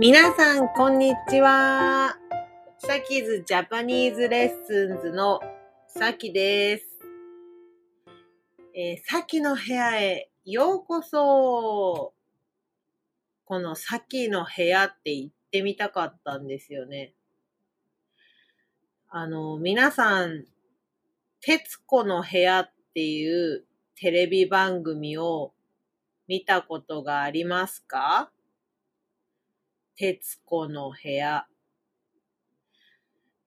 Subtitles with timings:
[0.00, 2.16] 皆さん、こんにちは。
[2.78, 5.40] サキズジャパニーズレッスンズの
[5.88, 6.86] サキです。
[8.74, 12.14] えー、サキの部屋へようこそ。
[13.44, 17.12] このサキの部屋って行ってみたかったんですよね。
[19.10, 20.46] あの、皆さん、
[21.42, 25.52] 徹子の部屋っていうテレビ番組を
[26.26, 28.30] 見たことがありますか？
[30.00, 31.46] 徹子の部屋。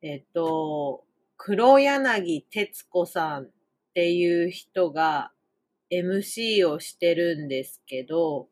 [0.04, 1.04] えっと、
[1.36, 3.50] 黒柳徹子さんっ
[3.96, 5.32] ていう人が
[5.90, 8.50] MC をしてるんですけど、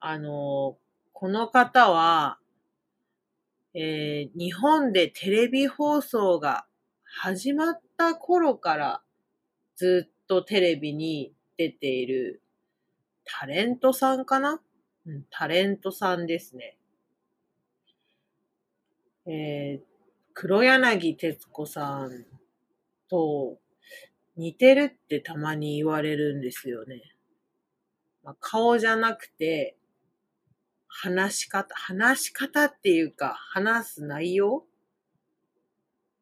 [0.00, 0.78] あの、
[1.12, 2.38] この方は、
[3.74, 6.64] えー、日本でテレビ放送が
[7.04, 9.02] 始まった頃から
[9.76, 12.40] ずっとテレビに出ている
[13.24, 14.62] タレントさんかな？
[15.04, 16.76] うん、タレントさんですね。
[19.26, 19.82] えー、
[20.32, 22.24] 黒柳徹子さん
[23.08, 23.58] と
[24.36, 27.02] 似てるってたまに言われるんですよね。
[28.22, 29.76] まあ、顔じゃなくて、
[30.86, 34.64] 話し方、話し方っていうか、話す内容、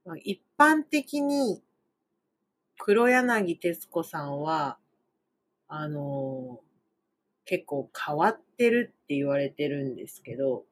[0.06, 1.62] まあ、一般的に
[2.78, 4.78] 黒柳徹子さんは、
[5.68, 6.69] あのー
[7.50, 10.62] 結構変わってるって言われてるんですけど、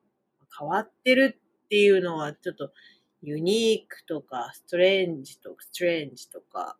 [0.56, 2.70] 変わってるっていうのはちょっと
[3.20, 6.76] ユニークとかストレンジとか、ストレンジとか、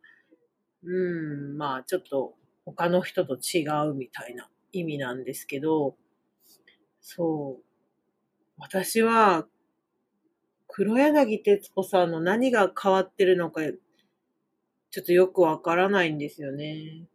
[0.85, 5.97] うん、まあちょっと他の人と違うみたいな意味なんですけど、
[7.01, 7.65] そう。
[8.57, 9.49] 私は、
[10.69, 13.63] 黒柳徹子さんの何が変わってるのか、
[14.93, 17.09] ちょっとよくわからないんですよね。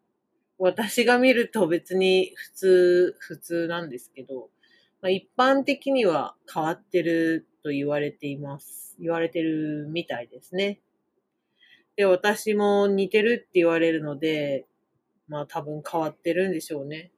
[0.57, 4.49] 私が見ると別に普通、普通なんですけど、
[5.01, 8.95] まあ、一般的には変わってると言われています。
[8.99, 10.79] 言われてるみたいですね。
[11.95, 14.65] で、私も似てるって言われるので、
[15.27, 17.11] まあ多分変わってるんでしょうね。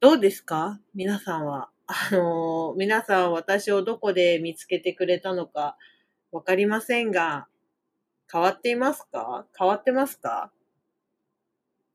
[0.00, 0.80] どうですか？
[0.94, 1.70] 皆さんは。
[1.86, 5.76] あのー、皆さん私をどこで見つけてくれたのか
[6.32, 7.46] わかりませんが、
[8.30, 9.46] 変わっていますか？
[9.56, 10.50] 変わってますか？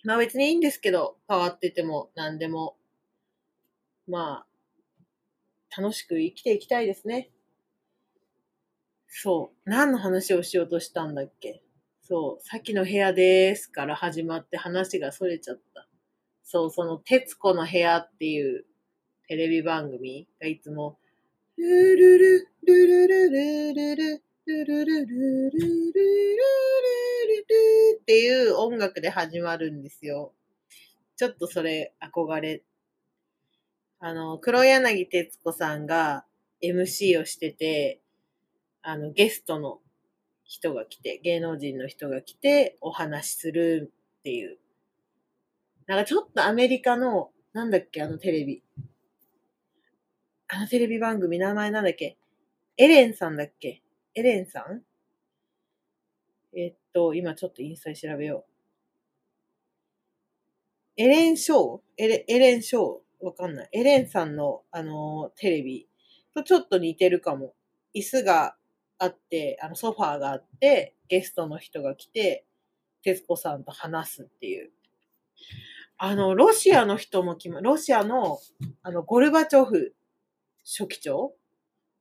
[0.03, 2.75] まあ別にいいんですけど、変わってても何でも、
[4.07, 7.29] まあ、楽しく生きていきたいですね。
[9.07, 9.69] そう。
[9.69, 11.61] 何の話をしようとしたんだっけ？
[12.01, 12.43] そう。
[12.43, 15.87] さっきの部屋ですから始まって話が逸れちゃった。
[16.43, 18.65] そう、その、徹子の部屋っていう
[19.27, 20.97] テレビ番組がいつも、
[21.57, 27.10] ルルル、ルルルルルル、ルルルルルルルル
[27.99, 30.33] っていう音楽で始まるんですよ。
[31.17, 32.63] ちょっとそれ憧れ。
[33.99, 36.25] あの、黒柳徹子さんが
[36.63, 38.01] MC をしてて、
[38.81, 39.79] あの、ゲストの
[40.43, 44.57] 人が来て、芸能人の人が来てお話しするっていう。
[45.87, 48.63] なんかちょっとアメリカの、なんだっけ、あのテレビ。
[50.47, 52.17] あのテレビ番組、名前なんだっけ？
[52.77, 53.81] エレンさんだっけ？
[54.15, 54.81] エレンさん？
[56.57, 58.51] えっと、今ちょっとインスタで調べよう。
[60.97, 61.81] エレン・ショー？
[61.97, 63.25] エレエレン・ショー？
[63.25, 63.69] わかんない。
[63.71, 65.87] エレンさんの、あの、テレビ
[66.33, 67.53] とちょっと似てるかも。
[67.95, 68.55] 椅子が
[68.97, 72.45] あって、あの、ソファーがあって、ゲストの人が来て、
[73.03, 74.71] 徹子さんと話すっていう。
[75.97, 78.39] あの、ロシアの人も来ま、ロシアの、
[78.81, 79.93] あの、ゴルバチョフ
[80.63, 81.35] 書記長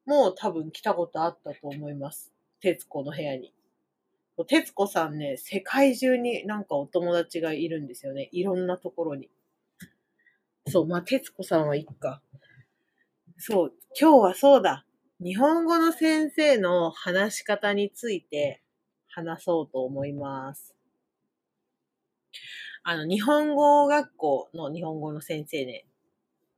[0.06, 2.32] も多分来たことあったと思います。
[2.60, 3.52] 徹子の部屋に。
[4.44, 8.28] 徹子さんね、世界中になんかお友達がいるんですよね。
[8.32, 9.28] いろんなところに。
[10.66, 12.22] そう、まあ、徹子さんはいっか。
[13.38, 14.84] そう、今日はそうだ。
[15.22, 18.62] 日本語の先生の話し方について
[19.08, 20.74] 話そうと思います。
[22.82, 25.86] あの、日本語学校の日本語の先生ね。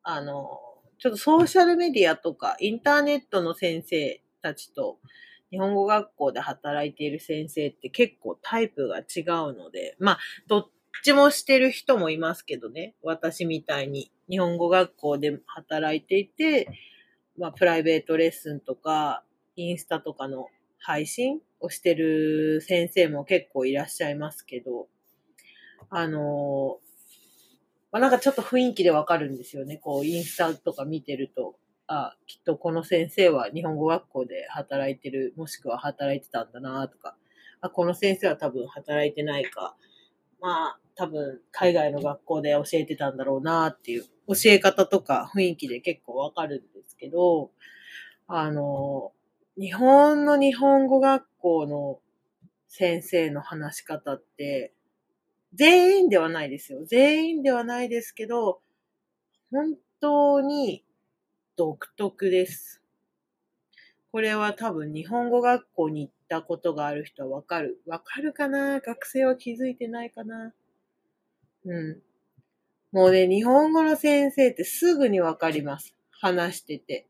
[0.02, 0.60] あの、
[0.98, 4.98] ちょっとソーシャルメディアとかインターネットの先生たちと
[5.52, 9.20] 日本語学校で働いている先生って結構タイプが違
[9.50, 10.18] うので、まあ、
[10.48, 10.70] どっ
[11.04, 12.94] ちもしてる人もいますけどね。
[13.02, 16.68] 私みたいに日本語学校で働いていて、
[17.38, 19.22] まあ、プライベートレッスンとか、
[19.54, 24.88] インスタとかの配信をしてる先生も結構いらっしゃいますけど、
[25.90, 26.78] あの
[27.92, 29.76] まあ、なんかちょっと雰囲気でわかるんですよね。
[29.76, 31.56] こう、インスタとか見てると、
[31.86, 37.16] あ、きっとこの先生は日本語学校で働いてる、もしくは働いてたんだなとか、
[37.60, 39.76] あ、この先生は多分働いてないか。
[40.40, 47.50] まあ、多分海外の学校で教えてたんだろうなっていう教え方とか雰囲気で結構わかるんですけど、
[48.26, 49.12] あの、
[49.58, 52.00] 日本の日本語学校の
[52.68, 54.72] 先生の話し方って、
[55.54, 56.84] 全員ではないですよ。
[56.86, 58.60] 全員ではないですけど、
[59.50, 60.84] 本当に
[61.56, 62.80] 独特です。
[64.10, 67.80] これは多分日本語学校に行ったことがある人はわかる。
[67.86, 68.80] わかるかな？
[68.80, 70.52] 学生は気づいてないかな？
[71.64, 72.02] うん。
[72.90, 75.94] もうね、日本語の先生ってすぐにわかります。
[76.10, 77.06] 話してて。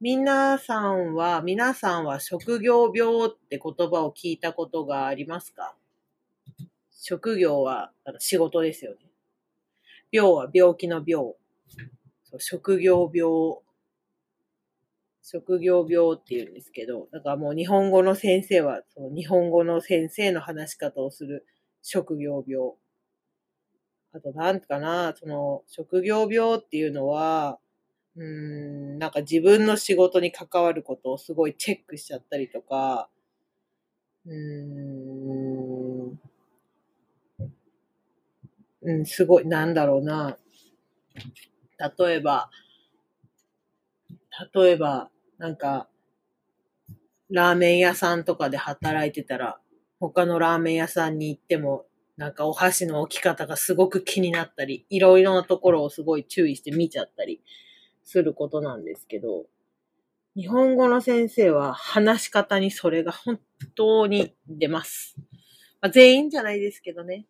[0.00, 5.74] 皆さんは、皆さんは職業病って言葉を聞いたことがありますか？
[6.90, 8.98] 職業は仕事ですよね。
[10.10, 11.34] 病は病気の病。
[12.38, 13.60] 職業病
[15.22, 21.46] 職業病って言うんですけど、だからもう日本語の先生は、その日本語の先生の話し方をする
[21.82, 22.72] 職業病。
[24.12, 27.58] あと、なんかな、その、職業病っていうのは、
[28.16, 33.08] うん、なんか自分の仕事に関わることをすごいチェックしちゃったりとか、
[34.26, 36.18] うん、
[38.82, 40.36] うん、すごい、なんだろうな。
[41.98, 42.50] 例えば、
[44.54, 45.88] 例えば、なんか、
[47.30, 49.60] ラーメン屋さんとかで働いてたら、
[50.00, 51.86] 他のラーメン屋さんに行っても、
[52.16, 57.40] なんかお箸の置き方がすごく気になったり、いろいろなところをすごい注意して見ちゃったり
[58.02, 59.46] することなんですけど、
[60.36, 63.40] 日本語の先生は話し方にそれが本
[63.74, 65.16] 当に出ます。
[65.80, 67.26] まあ、全員じゃないですけどね。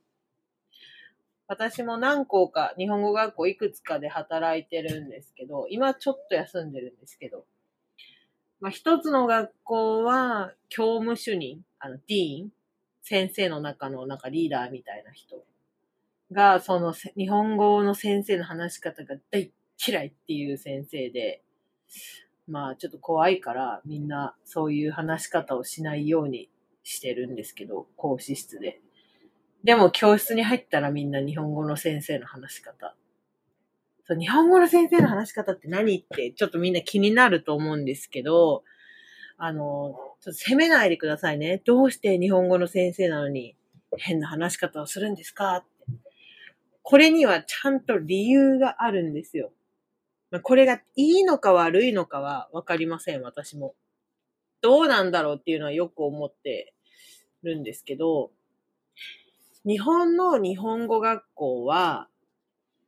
[1.50, 7.44] 私も何校か日本語学校いくつかで働いてるんですけど、今ちょっと休んでるんですけど、
[8.60, 12.50] まあ、一つの学校は、教務主任、あの、ディーン、
[13.02, 15.44] 先生の中のなんかリーダーみたいな人
[16.30, 19.50] が、その日本語の先生の話し方が大
[19.84, 21.42] 嫌いっていう先生で、
[22.46, 26.48] まあちょっと怖いからみんなそういう話し方をしないように
[26.84, 28.80] してるんですけど、講師室で。
[29.64, 32.94] でも教室に入ったらみんな日本語の先生の話し方
[34.10, 38.64] そう、日本語の先生の話し方って何ってちょっとみんな気になると思うんですけど、
[39.38, 41.62] あの、ちょっと責めないでくださいね。
[41.64, 43.56] どうして日本語の先生なのに
[43.96, 45.70] 変な話し方をするんですかって。
[46.82, 49.52] これにはちゃんと理由があるんですよ。
[50.42, 53.74] これがいいのか悪いのかはわかりません、私も。
[54.60, 56.74] どうなんだろうっていうのはよく思って
[57.44, 58.32] るんですけど、
[59.66, 62.08] 日本の日本語学校は、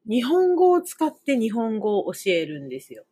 [0.09, 3.05] 日本語を使って日本語を教えるんですよ。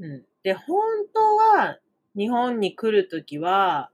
[0.00, 0.24] うん。
[0.42, 1.78] で、本当は
[2.16, 3.90] 日本に来るときは、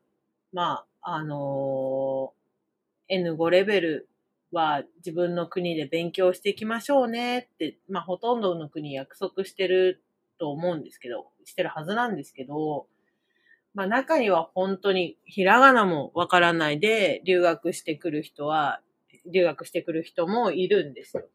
[0.53, 4.09] まあ、あのー、N5 レベル
[4.53, 10.03] は自分の国で勉強していきましょうねって、まあ、ほとんどの国約束してる
[10.39, 12.87] と思うんですけど、してるはずなんですけど、
[13.75, 18.81] まあ、中には本当にひらがなもわからないで留学してくる人は
[19.27, 21.29] 留学してくる人もいるんですよ。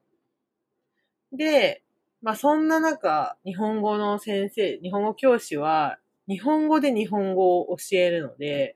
[1.32, 1.82] で、
[2.22, 8.76] まあそんな中、日本語の先生、日本語教師は、日本語で日本語を教えるので、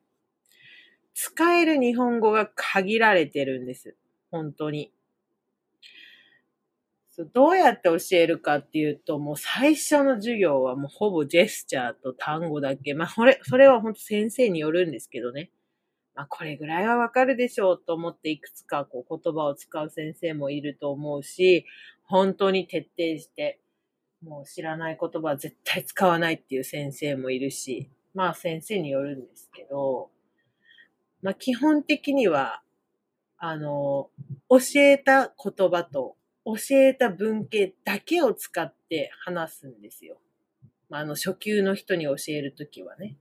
[1.16, 3.96] 使える日本語が限られてるんです。
[4.32, 4.93] 本当に。
[7.34, 12.96] どうやって教えるかっていうと、もう最初の授業はもうほぼジェスチャーと単語だけ。
[12.96, 15.52] まあ、それ、それは本当先生によるんですけどね。
[16.16, 21.66] まあ、これぐらいはわかるでしょうと思っていくつかこう言葉を使う先生もいると思うし、
[22.04, 23.60] 本当に徹底して、
[24.24, 30.10] もう知らない言葉は絶対使わないっていう先生もいるし、まあ先生によるんですけど、
[31.22, 32.62] まあ基本的には、
[33.38, 34.10] あの、
[34.50, 40.18] 教えた言葉と教えた文系だけを使って話すんですよ。
[40.90, 43.18] まあ、あの初級の人に教えるときはね。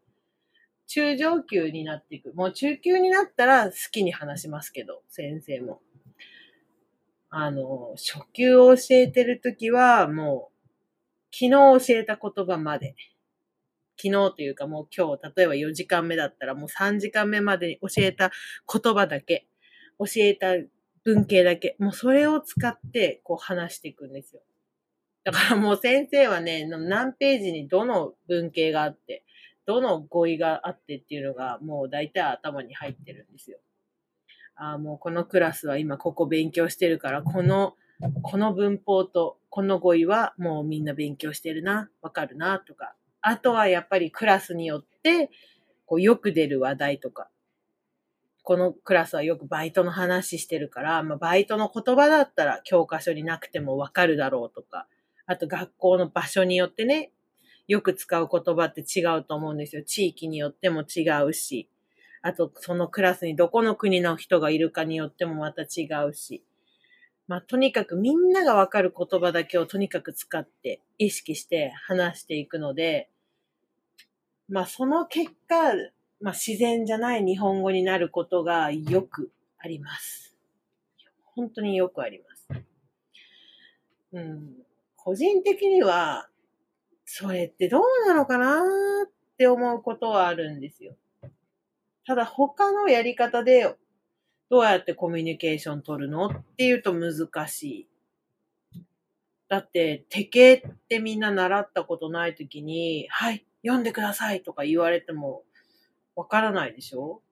[0.88, 2.34] 中上級になっていく。
[2.34, 5.80] もう中級になったら好きに話しますけど、先生も。
[7.30, 11.50] あの、初級を教えてるときは、もう、昨日
[11.86, 12.94] 教えた言葉まで。
[13.96, 18.32] 昨日というかもう今日、例えば4時間目だったらもう3時間目までに教えた
[18.70, 19.46] 言葉だけ、
[19.98, 20.54] 教えた
[21.04, 24.42] 文系だけ、もうそれを使ってこう話していくんですよ。
[25.24, 29.24] だからもう先生はね、何ページにどの文系があって、
[29.66, 33.58] どの語彙があってっていうのがもう大体頭に入ってるんですよ。
[34.56, 37.74] ああ、もうこのクラスは今ここ勉強してるから、この、
[38.22, 42.94] この文法とこの語彙はもうみんな勉強してるな、わかるな、とか。
[43.20, 45.30] あとはやっぱりクラスによって、
[45.86, 47.28] こうよく出る話題とか。
[48.42, 54.86] このクラスはよくバイトの話してるから、まあ、バイトの言葉だったら教科書になくてもわかるだろうとか、
[55.26, 57.12] あと学校の場所によってね、
[57.68, 59.84] よく使う言葉って違うと思うんですよ。
[59.84, 61.68] 地域によっても違うし、
[62.20, 66.44] あとそのクラスにどこの国の人がいるかによってもまた違うし。
[67.28, 73.08] まあ、とにかくみんながわかる言葉だけをとにかく使って意識して話していくので、
[74.48, 75.72] まあ、その結果、
[76.22, 80.36] まあ、自然じゃない日本語になることがよくあります。
[81.34, 82.62] 本当によくあります。
[84.12, 84.52] うん。
[84.96, 86.28] 個人的には、
[87.04, 88.62] それってどうなのかな
[89.04, 90.94] って思うことはあるんですよ。
[92.06, 93.76] ただ他のやり方で
[94.48, 97.88] どうやってコミュニケーション取るのっていうと難しい。
[99.48, 105.42] だって、手形ってみんな習ったことないときに、はい、読んでくださいとか言われても
[106.16, 107.22] わからないでしょ？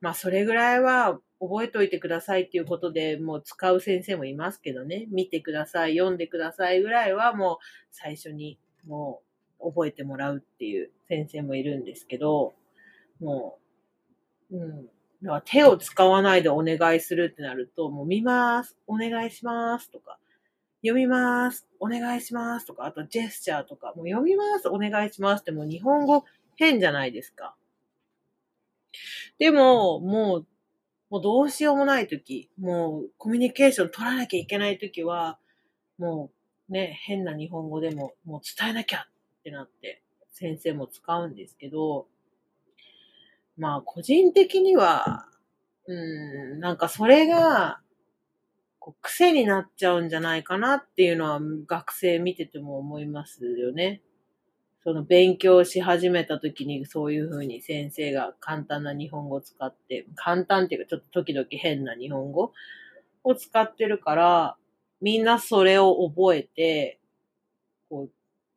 [0.00, 5.06] まあ、それぐらいは覚えておいてくださいっていうことでもう使う先生もいますけどね。
[5.10, 7.56] 見てください、読んでくださいぐらいはもう
[7.90, 9.22] 最初にも
[9.60, 12.54] う覚えてもらうっていう先生もいるんですけど、
[13.20, 13.58] も
[14.50, 14.86] う、うん。
[15.22, 20.18] だから手を使わないでお願いするってなると、もう見ます、お願いしますとか、
[20.82, 26.24] 読みます、お願いしますとか、あとジェスチャーとか、もう読みます、お願いしますってもう日本語
[26.56, 27.56] 変じゃないですか。
[29.38, 30.46] でも、もう
[31.14, 35.38] もうどうしようもないとき、もうコミュニケーション取らなきゃいけないときは、
[35.96, 36.32] も
[36.68, 42.08] うね、変な日本語でももう伝えなきゃってなって先生も使うんですけど、
[43.56, 45.28] まあ個人的には、
[45.86, 45.94] う
[46.56, 47.78] ん、なんかそれが、
[48.80, 54.02] こう癖になっちゃうんじゃないかなっていうのは学生見てても思いますよね。
[54.84, 62.52] その勉強し始めた時にそういうふうに先生が簡単な日本語を使って、簡単っていうかちょっと時々変な日本語
[63.22, 64.56] を使ってるから、
[65.00, 67.00] みんなそれを覚えて、
[67.88, 68.10] こう、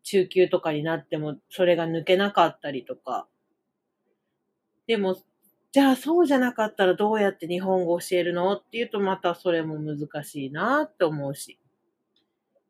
[0.03, 3.27] 中級とかになってもそれが抜けなかったりとか。
[4.86, 5.17] でも、
[5.72, 11.60] じゃあそうじゃなかったらどうやって日本語教えるのっていうとまたそれも難しいなって思うし。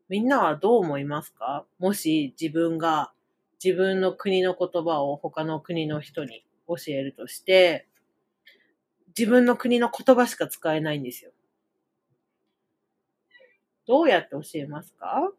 [0.10, 1.66] みんなはどう思いますか？
[1.80, 3.12] もし自分が
[3.64, 7.88] 自分の国の言葉を他の国の人に教えるとして、
[9.18, 11.32] 自分の国の言葉しか使えないんですよ。
[13.88, 15.32] どうやって教えますか？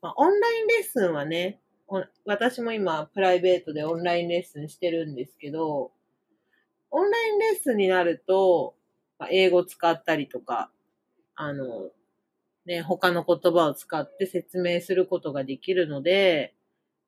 [0.00, 1.60] まあ、オンラインレッスンはね、
[2.24, 5.92] 私も今プライベートでオンラインレッスンしてるんですけど、
[6.90, 8.74] オンラインレッスンになると、
[9.18, 10.70] まあ、英語使ったりとか、
[11.34, 11.90] あの、
[12.68, 16.54] ね、他の言葉を使って説明することができるので、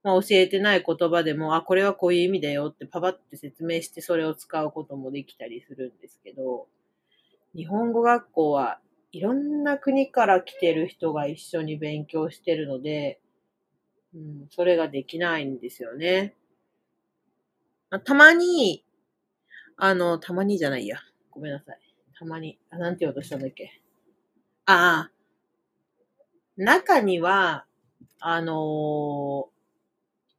[0.03, 6.67] まあ、教えてない言葉でも、あ、これはこういう意味だよってパパって説明してそれを使うこともできたりするんですけど、
[7.55, 8.81] 日本語学校は
[9.13, 13.21] いろんな国から来てる人が一緒に勉強してるので、
[14.15, 16.35] うん、それができないんですよね。
[18.05, 18.83] たまに、
[19.77, 20.97] あの、たまにじゃないや。
[21.31, 21.79] ごめんなさい。
[22.19, 23.83] たまに、あ、なんて言おうとしたんだっけ。
[24.65, 25.20] ああ、
[26.61, 27.65] 中には、
[28.19, 28.55] あのー、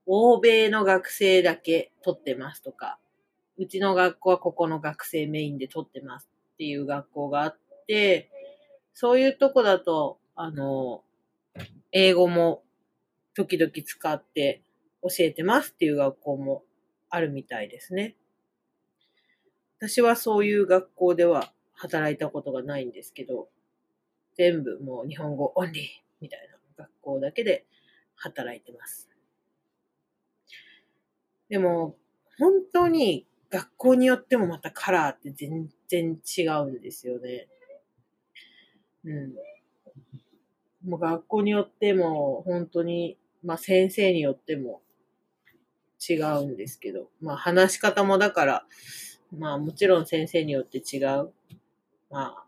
[0.05, 2.99] 欧米の学生だけ取ってますとか、
[3.57, 8.29] うちの学校はここの学生メインで取ってますっていう学校があって、
[8.93, 12.61] そういうとこだと、あのー、英語も
[13.33, 14.61] 時々使って
[15.01, 16.63] 教えてますっていう学校も
[17.09, 18.15] あるみたいですね。
[19.79, 23.49] 私はそういう学校では働いたことがないんですけど、
[24.35, 27.65] 全部もう日本語オンリーみたいな学校だけで
[28.15, 29.09] 働いてます。
[31.49, 31.97] でも、
[32.39, 37.47] 本当に学校によってもまたカラーって全然違うんですよね。
[39.03, 39.33] うん。
[40.87, 44.81] もう学校によっても本当に、まあ先生によっても
[46.09, 48.65] 違うんですけど、まあ話し方もだから、
[49.37, 51.31] まあもちろん先生によって違う。
[52.09, 52.45] まあ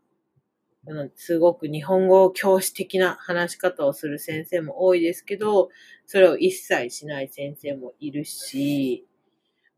[1.15, 5.69] すごく日本語教師的な話し方をする先生も多いですけど、
[6.05, 9.07] それを一切しない先生もいるし、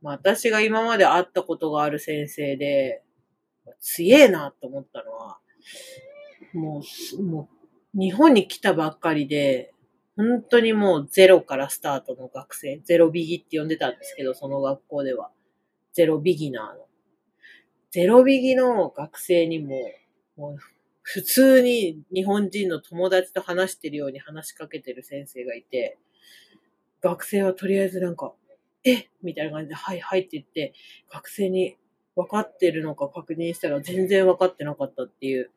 [0.01, 3.03] まあ、私が今まで会ったことがある先生で、
[3.79, 5.37] 強えなと思ったのは、
[6.53, 6.81] も
[7.17, 7.49] う、も
[7.95, 9.73] う、日本に来たばっかりで、
[10.15, 15.31] 本当にもうゼロからスタートの学生、ゼロビギって呼んでたんですけど、その学校では。
[15.93, 16.85] ゼロビギナーの。
[17.91, 19.75] ゼロビギの学生にも、
[20.35, 20.57] もう
[21.07, 25.99] 普通に日本人の友達と話してるように話しかけてる先生がいて、
[26.99, 28.33] 学生はとりあえずなんか、
[28.83, 30.73] えみたいな感じで、はいはいって言って、
[31.13, 31.77] 学生に
[32.15, 35.51] 分かってるのか確認したら全然分かってなかったっていう。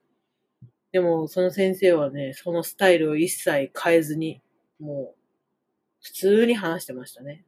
[0.93, 4.43] でも、その先生はね、そのスタイルを一切変えずに、
[4.79, 7.47] もう、普通に話してましたね。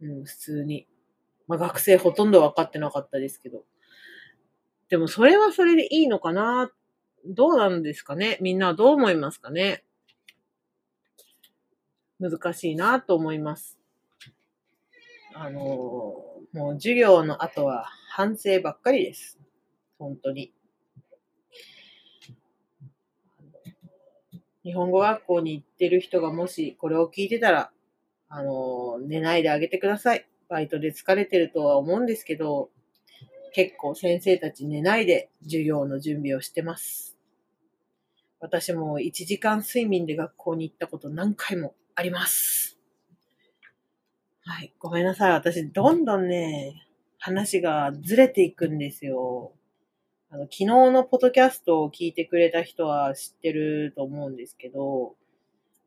[0.00, 0.88] うん、普通に。
[1.46, 3.62] まあ、学生ほとんど分かってなかったですけど。
[4.92, 6.70] でも、それはそれでいいのかな？
[7.24, 8.36] どうなんですかね？
[8.42, 9.84] みんなはどう思いますかね？
[12.20, 13.78] 難しいなと思います。
[15.34, 19.38] あの、もう授業の後は反省ばっかりです。
[19.98, 20.52] 本当に。
[24.62, 27.70] 日本語学校に行ってる人がもしこれを聞いてたら、
[28.28, 30.26] あの、寝ないであげてください。
[30.50, 32.68] バイトで疲れてるとは思うんですけど、
[33.54, 37.16] 結構先生たち寝ないで授業の準備をしてます。
[38.40, 42.78] 私も1時間睡眠で学校に行ったこと何回もあります。
[44.44, 44.72] はい。
[44.80, 45.32] ごめんなさい。
[45.32, 46.86] 私、どんどんね、
[47.18, 49.52] 話がずれていくんですよ。
[50.30, 55.14] あの、昨日のポッドキャストを聞いてくれた人は知ってると思うんですけど、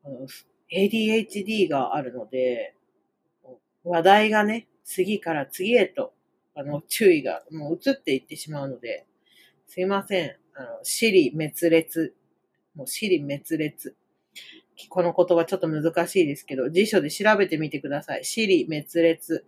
[0.04, 0.26] あの
[0.72, 2.74] ADHD があるので、
[3.84, 6.14] 話題がね、次から次へと、
[6.56, 9.06] あの、注意がもう移っていってしまうので、
[9.66, 10.36] すいません。
[10.54, 12.14] あの、死理滅裂。
[12.74, 13.94] もう死理滅裂。
[14.88, 18.24] この言葉ちょっと難しいですけど、辞書で調べてみてください。
[18.24, 19.44] 死理滅裂。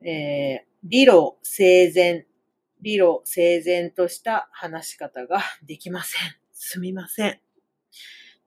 [0.00, 2.24] えー、理路整然。
[2.80, 6.20] 理路整然とした話し方ができません。
[6.52, 7.40] すみません。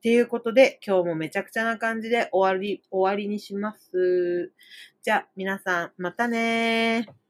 [0.02, 4.52] っていうことで、今日もめちゃくちゃな感じで終わり、終わりにします。
[5.04, 7.21] じゃあ、皆さん、またねー。